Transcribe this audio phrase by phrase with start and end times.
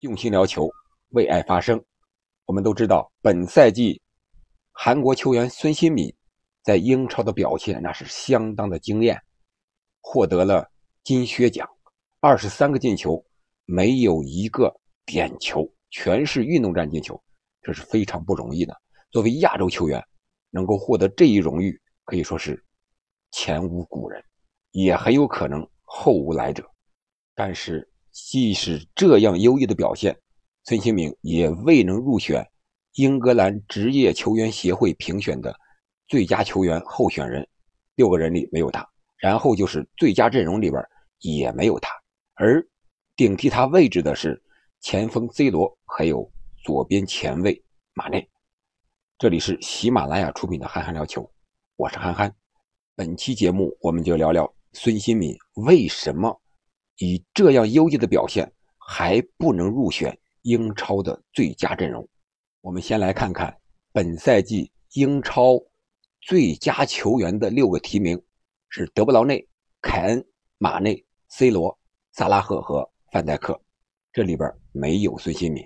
[0.00, 0.70] 用心聊球，
[1.08, 1.84] 为爱发声。
[2.44, 4.00] 我们都知道，本赛季
[4.70, 6.14] 韩国球员孙兴敏
[6.62, 9.20] 在英超的表现那是相当的惊艳，
[10.00, 10.70] 获得了
[11.02, 11.68] 金靴奖，
[12.20, 13.20] 二十三个进球，
[13.64, 14.72] 没有一个
[15.04, 17.20] 点球，全是运动战进球，
[17.60, 18.80] 这是非常不容易的。
[19.10, 20.00] 作为亚洲球员，
[20.50, 22.64] 能够获得这一荣誉，可以说是
[23.32, 24.22] 前无古人，
[24.70, 26.64] 也很有可能后无来者。
[27.34, 27.87] 但是，
[28.26, 30.18] 即使这样优异的表现，
[30.64, 32.46] 孙兴敏也未能入选
[32.94, 35.56] 英格兰职业球员协会评选的
[36.08, 37.46] 最佳球员候选人，
[37.94, 38.86] 六个人里没有他。
[39.16, 40.82] 然后就是最佳阵容里边
[41.20, 41.90] 也没有他，
[42.34, 42.64] 而
[43.16, 44.40] 顶替他位置的是
[44.80, 46.30] 前锋 C 罗，还有
[46.62, 47.62] 左边前卫
[47.94, 48.28] 马内。
[49.16, 51.22] 这里是喜马拉雅出品的《憨憨聊球》，
[51.76, 52.32] 我是憨憨。
[52.94, 56.40] 本期节目我们就聊聊孙兴敏为什么。
[56.98, 62.06] 以这样优异的表现，还不能入选英超的最佳阵容。
[62.60, 63.56] 我们先来看看
[63.92, 65.56] 本赛季英超
[66.20, 68.20] 最佳球员的六个提名
[68.68, 69.46] 是德布劳内、
[69.80, 70.26] 凯恩、
[70.58, 71.78] 马内、C 罗、
[72.12, 73.60] 萨拉赫和范戴克，
[74.12, 75.64] 这里边没有孙兴敏。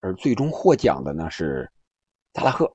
[0.00, 1.70] 而最终获奖的呢是
[2.32, 2.74] 萨拉赫，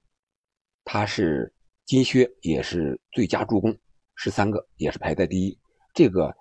[0.84, 1.52] 他是
[1.86, 3.76] 金靴，也是最佳助攻，
[4.14, 5.58] 十三个，也是排在第一。
[5.94, 6.32] 这个。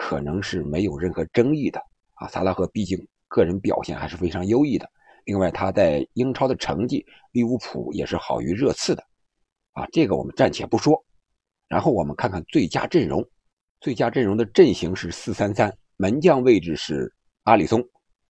[0.00, 1.78] 可能是没有任何争议的
[2.14, 2.26] 啊！
[2.26, 2.98] 萨拉赫毕竟
[3.28, 4.90] 个人表现还是非常优异的。
[5.26, 9.04] 另外，他在英超的成绩，利物浦也是好于热刺的
[9.72, 9.86] 啊。
[9.92, 11.04] 这个我们暂且不说。
[11.68, 13.22] 然后我们看看最佳阵容，
[13.78, 17.12] 最佳阵容的阵型是四三三，门将位置是
[17.42, 17.86] 阿里松，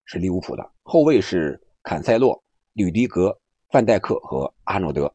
[0.06, 3.34] 是利物浦的；后卫是坎塞洛、吕迪格、
[3.70, 5.06] 范戴克和阿诺德；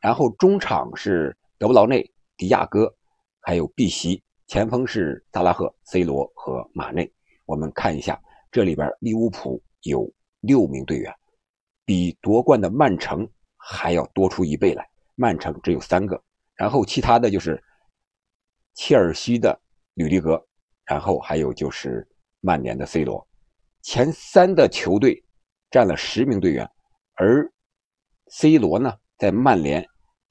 [0.00, 2.94] 然后中场是德布劳内、迪亚哥，
[3.40, 4.22] 还有碧玺。
[4.54, 7.12] 前锋是萨拉赫、C 罗和马内。
[7.44, 10.08] 我们看一下，这里边利物浦有
[10.42, 11.12] 六名队员，
[11.84, 14.88] 比夺冠的曼城还要多出一倍来。
[15.16, 16.22] 曼城只有三个，
[16.54, 17.60] 然后其他的就是
[18.74, 19.60] 切尔西的
[19.94, 20.40] 吕迪格，
[20.84, 22.08] 然后还有就是
[22.38, 23.26] 曼联的 C 罗。
[23.82, 25.20] 前三的球队
[25.68, 26.64] 占了十名队员，
[27.14, 27.52] 而
[28.28, 29.84] C 罗呢，在曼联，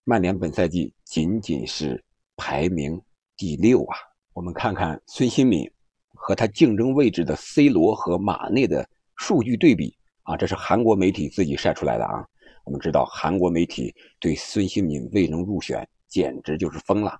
[0.05, 2.01] 曼联本赛季仅仅是
[2.37, 3.03] 排名。
[3.35, 3.97] 第六啊，
[4.33, 5.69] 我们看看孙兴敏
[6.15, 12.25] 和他竞争位置的 C 罗和马内的数据对比啊，这是韩国媒体自己晒出来的啊。
[12.65, 17.19] 我们知道韩国媒体对孙兴敏未能入选简直就是疯了。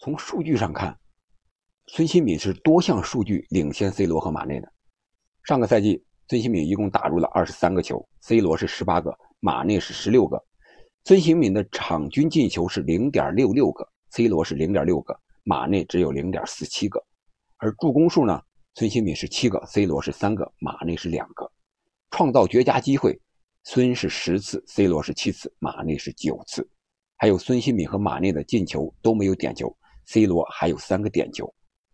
[0.00, 0.98] 从数据上看，
[1.86, 4.68] 孙兴敏是多项数据领先 C 罗和马内的。
[5.44, 10.44] 上个赛季，孙兴敏一共打入了二十三个球，C 罗是十八个，马内是十六个。
[11.04, 15.16] 孙兴敏的场均进球是零点六六个，C 罗是零点六个。
[15.44, 17.04] 马内只有零点四七个，
[17.56, 18.40] 而助攻数呢？
[18.74, 21.50] 孙兴敏是七个，C 罗是三个，马内是两个。
[22.10, 23.20] 创造绝佳机会，
[23.64, 26.68] 孙是十次，C 罗是七次，马内是九次。
[27.16, 29.74] 还有孙兴敏和马内的进球都没有点球
[30.06, 31.52] ，C 罗还有三个点球。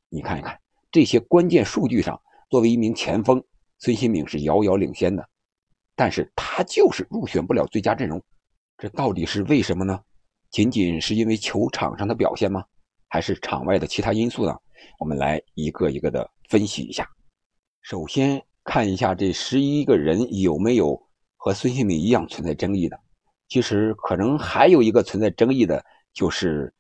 [0.09, 0.59] 你看一看
[0.91, 2.21] 这些关键数据上，
[2.51, 3.43] 作为一名前锋，
[3.79, 5.29] 孙兴敏是遥遥领先的，
[5.97, 8.23] 但是他就是入选不了最佳阵容，
[8.77, 10.01] 这到底是为什么呢？
[10.51, 12.65] 仅仅是因为球场上的表现吗？
[13.09, 14.55] 还是场外的其他因素呢？
[14.99, 17.09] 我们来一个一个的分析一下。
[17.83, 21.01] 首先看一下这十一个人有没有
[21.37, 22.99] 和孙兴敏一样存在争议的。
[23.49, 25.83] 其实可能还有一个存在争议的，
[26.13, 26.73] 就是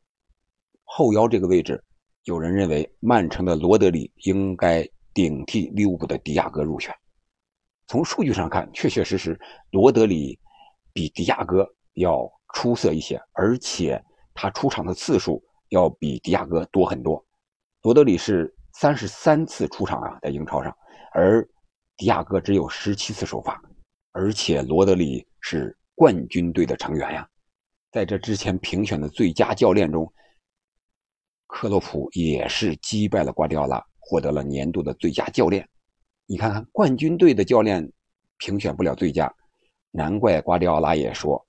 [0.84, 1.83] 后腰这个位置，
[2.25, 6.95] 有人认为曼城的罗德里应该顶替利物浦的迪亚哥入选。
[7.87, 9.41] 从数据上看，确确实实
[9.71, 10.39] 罗德里
[10.93, 13.99] 比迪亚哥要出色一些，而且
[14.34, 15.43] 他出场的次数。
[15.71, 17.25] 要比迪亚哥多很多，
[17.83, 20.75] 罗德里是三十三次出场啊，在英超上，
[21.12, 21.47] 而
[21.97, 23.61] 迪亚哥只有十七次首发，
[24.12, 27.28] 而且罗德里是冠军队的成员呀。
[27.91, 30.11] 在这之前评选的最佳教练中，
[31.47, 35.69] 克洛普也是击败了瓜迪奥拉，获得了年度的最佳教练。
[36.27, 37.91] 你看看冠军队的教练
[38.37, 39.34] 评选不了最佳，
[39.91, 41.45] 难怪瓜迪奥拉也说，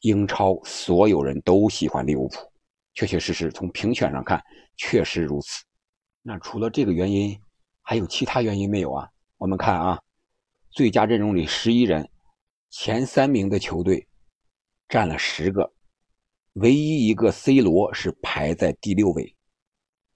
[0.00, 2.51] 英超所有人都喜欢利物浦。
[2.94, 4.42] 确确实实，从评选上看，
[4.76, 5.64] 确实如此。
[6.22, 7.38] 那除了这个原因，
[7.80, 9.08] 还有其他原因没有啊？
[9.38, 10.00] 我们看啊，
[10.70, 12.08] 最佳阵容里十一人，
[12.70, 14.06] 前三名的球队
[14.88, 15.72] 占了十个，
[16.52, 19.34] 唯一一个 C 罗是排在第六位。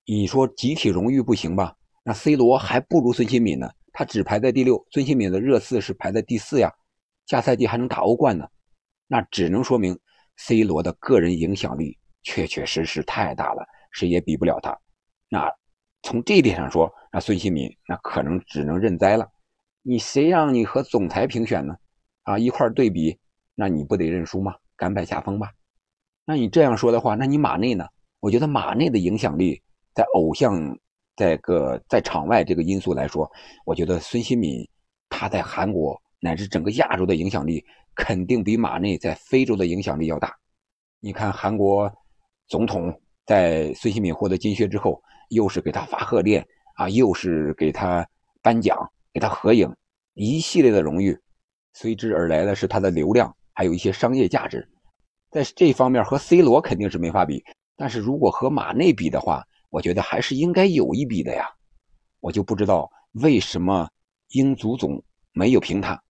[0.04, 1.74] 你说集体荣誉不行吧？
[2.04, 4.86] 那 C 罗还不如孙兴敏呢，他只排在第六。
[4.92, 6.72] 孙兴敏的热刺是排在第四呀，
[7.26, 8.46] 下赛季还能打欧冠呢。
[9.08, 9.98] 那只能说明
[10.36, 11.98] C 罗的个人影响力。
[12.26, 14.76] 确确实实太大了，谁也比不了他。
[15.28, 15.48] 那
[16.02, 19.30] 从这一点上说，那孙兴敏那可能只能认栽了。
[19.82, 21.76] 你谁让你和总裁评选呢？
[22.24, 23.16] 啊，一块对比，
[23.54, 24.56] 那你不得认输吗？
[24.76, 25.52] 甘拜下风吧？
[26.24, 27.86] 那你这样说的话，那你马内呢？
[28.18, 29.62] 我觉得马内的影响力
[29.94, 30.76] 在偶像
[31.14, 33.30] 在个在场外这个因素来说，
[33.64, 34.68] 我觉得孙兴敏
[35.08, 37.64] 他在韩国乃至整个亚洲的影响力
[37.94, 40.36] 肯定比马内在非洲的影响力要大。
[40.98, 41.92] 你看韩国
[42.48, 46.46] 总统在孙兴敏获得金靴之后，又是给他发贺电
[46.76, 48.06] 啊，又是给他
[48.40, 48.78] 颁奖、
[49.12, 49.74] 给他合影，
[50.14, 51.18] 一系列的荣誉，
[51.72, 54.68] 随之而来的是他的流量，还有一些商业价值。
[55.30, 57.44] 在这方面和 C 罗肯定是没法比，
[57.76, 61.50] 但是如果和马内比的话，我觉得还是应该有一比的呀。
[62.20, 63.88] 我就不知道为什么
[64.30, 65.02] 英足总
[65.32, 66.00] 没有评他，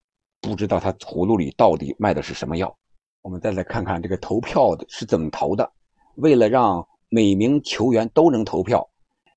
[0.41, 2.77] 不知道他葫芦里到底卖的是什么药。
[3.23, 5.73] 我们再来看看这个投票的是怎么投的。
[6.17, 8.89] 为了让每名球员都能投票，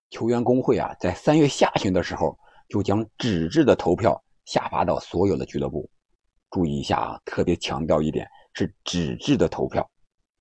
[0.09, 2.37] 球员工会啊，在三月下旬的时候
[2.67, 5.89] 就将纸质的投票下发到所有的俱乐部。
[6.49, 8.27] 注意一下啊，特别强调一点。
[8.55, 9.87] 是纸质的投票，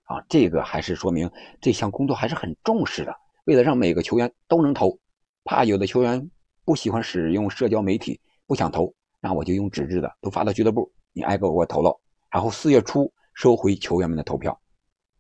[0.04, 1.30] 啊，这个还是说明
[1.60, 3.14] 这项工作还是很重视的。
[3.44, 4.98] 为了让每个球员都能投，
[5.44, 6.28] 怕有的球员
[6.64, 12.00] 不喜欢使用社交媒体，不想投，那我就用纸质的都发到俱乐部，你挨个给我投了，
[12.30, 14.58] 然后四月初收回球员们的投票。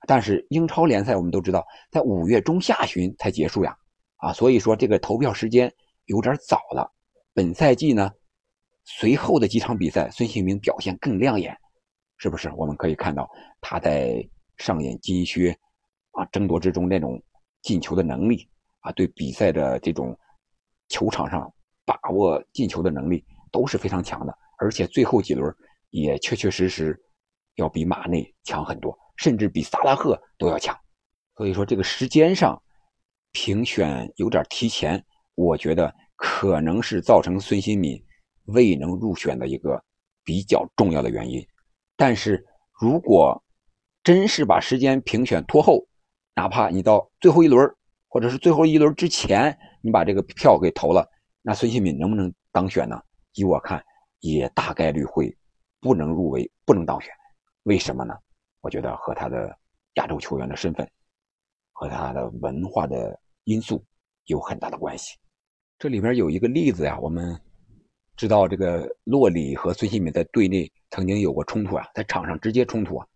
[0.08, 3.76] 但是英超联赛我们都知道，在五月中下旬才结束呀，
[4.16, 5.70] 啊，所以说这个投票时间
[6.06, 6.90] 有点早了。
[7.34, 8.10] 本赛季呢，
[8.84, 11.54] 随后的几场比赛，孙兴民表现更亮眼。
[12.16, 13.28] 是不是我们可以看到
[13.60, 14.26] 他在
[14.56, 15.54] 上演金靴
[16.12, 17.22] 啊争夺之中那种
[17.60, 18.48] 进球的能力
[18.80, 20.18] 啊，对比赛的这种
[20.88, 21.52] 球场上
[21.84, 23.22] 把握进球的能力
[23.52, 25.54] 都是非常强的，而且最后几轮
[25.90, 26.98] 也确确实实
[27.56, 30.74] 要比马内强很多，甚至比萨拉赫都要强。
[31.36, 32.60] 所以说这个时间上
[33.32, 35.04] 评选有点提前，
[35.34, 38.02] 我觉得可能是造成孙兴敏
[38.46, 39.80] 未能入选的一个
[40.24, 41.46] 比较重要的原因。
[41.96, 42.44] 但是，
[42.80, 43.44] 如果
[44.02, 45.86] 真是把时间评选拖后，
[46.34, 47.68] 哪怕你到最后一轮，
[48.08, 51.06] 或者是最后一轮之前，你把这个票给投了，
[51.42, 53.00] 那孙兴敏能不能当选呢？
[53.34, 53.84] 依我看，
[54.20, 55.36] 也大概率会
[55.80, 57.12] 不能入围，不能当选。
[57.64, 58.14] 为什么呢？
[58.60, 59.56] 我觉得和他的
[59.94, 60.88] 亚洲球员的身份
[61.72, 63.84] 和他的文化的因素
[64.26, 65.16] 有很大的关系。
[65.78, 67.40] 这里边有一个例子呀，我们。
[68.16, 73.06] 知道这个洛里和孙兴敏在队内曾经有过冲突啊，在场上直接冲突啊，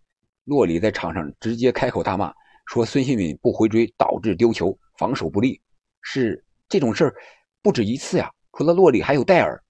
[0.44, 2.32] 洛里在场上直接开口大骂，
[2.66, 5.60] 说孙兴敏不回追导致丢球，防守不利，
[6.02, 7.14] 是这种事儿
[7.62, 8.30] 不止一次呀。
[8.52, 9.60] 除了洛里，还有戴尔。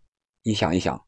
[0.42, 1.02] 你想一想，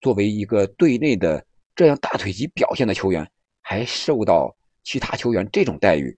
[0.00, 1.44] 作为一个队内的
[1.74, 3.28] 这样大腿级表现的球员，
[3.64, 6.16] 还受到其他球员这种待遇，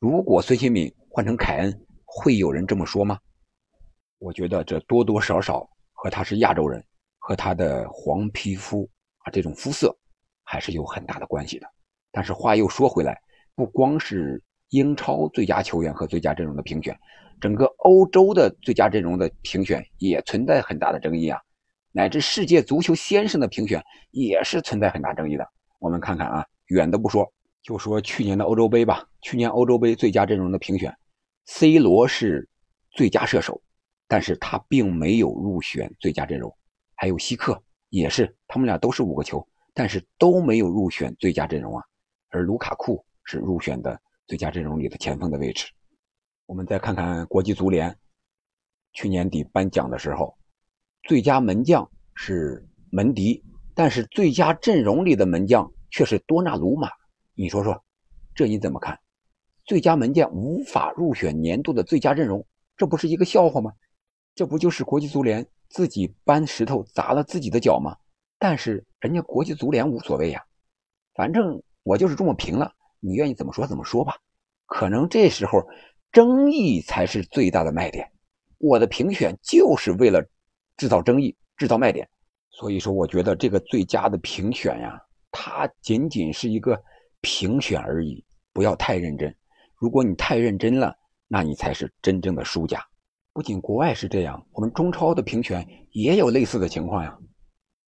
[0.00, 3.16] 如果孙兴敏换成凯恩，会有人这么说吗？
[4.18, 6.82] 我觉得这多多少少和他是亚洲人。
[7.18, 8.88] 和他的黄皮肤
[9.18, 9.92] 啊，这种肤色
[10.44, 11.66] 还是有很大的关系的。
[12.12, 13.20] 但是话又说回来，
[13.56, 16.96] 不光是英超最佳球员和最佳阵容的评选，
[17.40, 21.40] 整个欧洲的最佳阵容的评选也存在很大的争议啊，
[21.90, 23.82] 乃至世界足球先生的评选
[24.12, 25.44] 也是存在很大争议的。
[25.80, 27.32] 我们看看啊，远的不说，
[27.62, 29.08] 就说去年的欧洲杯吧。
[29.22, 30.94] 去年欧洲杯最佳阵容的评选
[31.46, 32.48] ，C 罗是
[32.90, 33.60] 最佳射手，
[34.08, 36.54] 但是他并没有入选最佳阵容。
[36.94, 41.82] 还有希克也是，他们俩都是五个球，但是都没有入选最佳阵容啊。
[42.30, 45.66] 而卢卡库是入选的最佳阵容里的前锋的位置。
[46.46, 47.96] 我们再看看国际足联
[48.92, 50.36] 去年底颁奖的时候，
[51.02, 53.42] 最佳门将是门迪，
[53.74, 56.90] 但是最佳阵容里的门将却是多纳鲁马。
[57.34, 57.82] 你说说，
[58.34, 59.00] 这你怎么看？
[59.64, 63.72] 最佳门将无法入选年度的最佳阵容，这不是一个笑话吗？
[64.34, 65.48] 这不就是国际足联？
[65.70, 67.96] 自己搬石头砸了自己的脚吗？
[68.38, 70.44] 但是人家国际足联无所谓呀，
[71.14, 74.18] 反正我就是这么评了，你愿意怎么说怎么说吧。
[74.66, 75.66] 可能这时候
[76.12, 78.06] 争议才是最大的卖点，
[78.58, 80.22] 我的评选就是为了
[80.76, 82.06] 制造争议、制造卖点。
[82.50, 85.02] 所以说，我觉得这个最佳的评选呀，
[85.38, 86.82] 它仅仅是一个
[87.20, 88.24] 评选而已，
[88.54, 89.32] 不要太认真。
[89.74, 90.96] 如果你太认真了，
[91.28, 92.82] 那你才是真正的输家。
[93.34, 97.14] 不仅国外是这样，我们中超的评选也有类似的情况呀。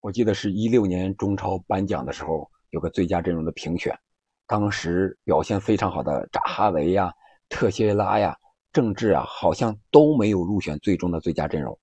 [0.00, 3.98] 我记得是一六年中超颁奖的时候，有个最佳阵容的评选，
[4.46, 7.10] 当时表现非常好的扎哈维呀、
[7.48, 8.36] 特谢拉呀、
[8.74, 11.78] 郑智啊，好像都没有入选最终的最佳阵容。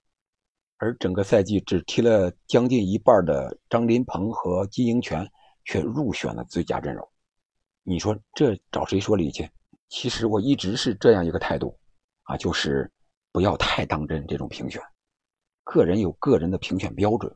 [0.77, 5.27] 而整个赛季只踢了将近一半的张琳芃和金英权
[5.65, 7.05] 却入选了最佳阵容。
[7.83, 9.49] 你说这找谁说理去？
[9.89, 11.77] 其实我一直是这样一个态度，
[12.23, 12.89] 啊，就是。
[13.31, 14.81] 不要太当真这种评选，
[15.65, 17.29] 个人有个人的评选标准，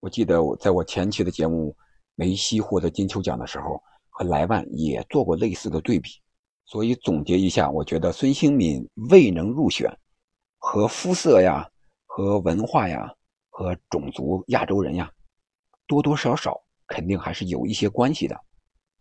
[0.00, 1.76] 我记得我在我前期的节目
[2.14, 6.08] 梅西获得金球奖的时候，和莱万也做过类似的对比。
[6.64, 9.94] 所以总结一下，我觉得孙兴敏未能入选，
[10.56, 11.70] 和肤色呀、
[12.06, 13.14] 和文化呀、
[13.50, 15.12] 和种族亚洲人呀，
[15.86, 16.58] 多多少少
[16.92, 18.38] 肯定还是有一些关系的，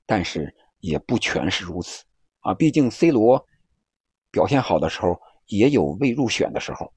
[0.05, 2.05] 但是也不全是如此
[2.39, 2.53] 啊。
[2.53, 3.45] 毕竟 C 罗
[4.31, 6.93] 表现好的时候，也有未入选的时候。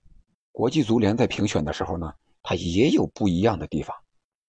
[0.52, 3.92] 国际足联在评选的时候呢，他也有不一样的地方。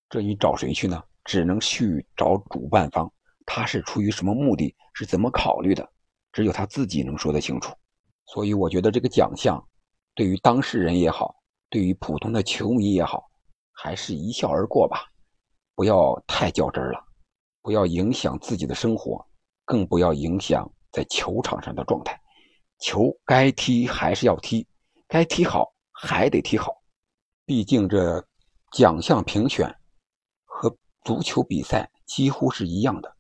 [0.08, 1.04] 这你找谁去呢？
[1.24, 3.12] 只能去找主办方，
[3.44, 5.92] 他是出于什么目的，是怎么考虑的？
[6.32, 7.74] 只有他自己能说得清楚，
[8.28, 9.60] 所以我觉得这个奖项，
[10.14, 11.36] 对于当事人也好，
[11.72, 13.24] 对于普通的球迷也好，
[13.72, 15.06] 还是一笑而过吧，
[15.75, 17.03] 不要太较真了，
[17.62, 19.24] 不要影响自己的生活，
[19.65, 22.20] 更不要影响在球场上的状态。
[22.79, 24.67] 球该踢还是要踢，
[25.08, 26.74] 该踢好还得踢好，
[27.46, 28.25] 毕竟这
[28.72, 29.75] 奖项评选
[30.46, 33.15] 和足球比赛几乎是一样的，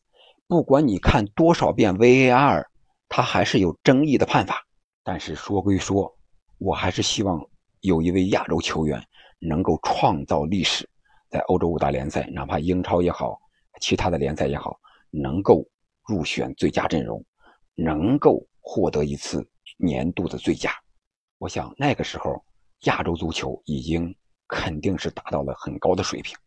[0.47, 2.65] 不管你看多少遍 VAR。
[3.07, 4.65] 他还是有争议的判法，
[5.03, 6.17] 但是说归说，
[6.57, 7.39] 我还是希望
[7.81, 9.01] 有一位亚洲球员
[9.39, 10.89] 能够创造历史，
[11.29, 13.39] 在欧洲五大联赛，哪怕英超也好，
[13.81, 14.79] 其他的联赛也好，
[15.09, 15.65] 能够
[16.07, 17.23] 入选最佳阵容，
[17.75, 19.45] 能够获得一次
[19.77, 20.71] 年度的最佳。
[21.37, 22.43] 我想那个时候，
[22.81, 24.15] 亚洲足球已经
[24.47, 26.37] 肯定是达到了很高的水平，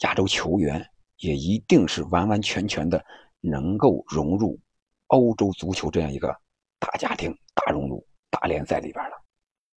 [0.00, 0.84] 亚洲球员
[1.18, 3.02] 也一定是完完全全的
[3.40, 4.58] 能够融入。
[5.06, 6.28] 欧洲足球这样一个
[6.78, 9.16] 大家庭、大熔炉、大联赛里边了。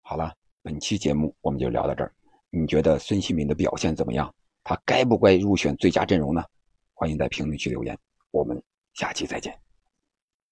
[0.02, 2.13] 好了，本期节目我们就聊到这儿。
[2.56, 4.32] 你觉得孙兴民的表现怎么样？
[4.64, 6.44] 他该不该入选最佳阵容呢？
[6.94, 7.98] 欢迎在评论区留言。
[8.30, 8.62] 我们
[8.94, 9.62] 下期再见。